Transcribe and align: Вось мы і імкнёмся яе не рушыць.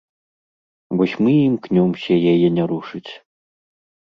Вось 1.01 1.13
мы 1.25 1.31
і 1.35 1.43
імкнёмся 1.49 2.13
яе 2.33 2.47
не 2.57 2.63
рушыць. 2.73 3.07